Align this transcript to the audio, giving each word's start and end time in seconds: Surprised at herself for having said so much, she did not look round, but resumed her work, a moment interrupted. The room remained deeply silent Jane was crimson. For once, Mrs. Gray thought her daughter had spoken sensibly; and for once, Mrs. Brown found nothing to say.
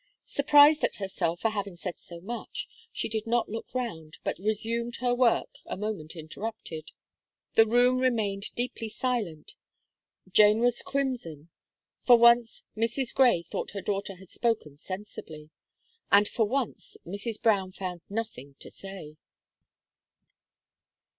Surprised 0.25 0.83
at 0.83 0.95
herself 0.95 1.41
for 1.41 1.49
having 1.49 1.75
said 1.75 1.99
so 1.99 2.19
much, 2.19 2.67
she 2.91 3.07
did 3.07 3.27
not 3.27 3.49
look 3.49 3.71
round, 3.75 4.17
but 4.23 4.35
resumed 4.39 4.95
her 4.95 5.13
work, 5.13 5.59
a 5.67 5.77
moment 5.77 6.15
interrupted. 6.15 6.89
The 7.53 7.67
room 7.67 7.99
remained 7.99 8.47
deeply 8.55 8.89
silent 8.89 9.53
Jane 10.31 10.59
was 10.61 10.81
crimson. 10.81 11.51
For 12.03 12.17
once, 12.17 12.63
Mrs. 12.75 13.13
Gray 13.13 13.43
thought 13.43 13.71
her 13.77 13.81
daughter 13.81 14.15
had 14.15 14.31
spoken 14.31 14.75
sensibly; 14.75 15.51
and 16.11 16.27
for 16.27 16.47
once, 16.47 16.97
Mrs. 17.05 17.39
Brown 17.39 17.71
found 17.71 18.01
nothing 18.09 18.55
to 18.57 18.71
say. 18.71 19.17